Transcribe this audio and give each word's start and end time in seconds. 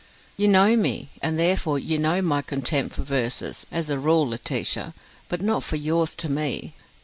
"You 0.35 0.47
know 0.47 0.75
me, 0.75 1.11
and 1.21 1.37
therefore 1.37 1.77
you 1.77 1.99
know 1.99 2.23
my 2.23 2.41
contempt 2.41 2.95
for 2.95 3.03
verses, 3.03 3.67
as 3.71 3.87
a 3.87 3.99
rule, 3.99 4.27
Laetitia. 4.27 4.95
But 5.29 5.43
not 5.43 5.63
for 5.63 5.75
yours 5.75 6.15
to 6.15 6.27
me. 6.27 6.73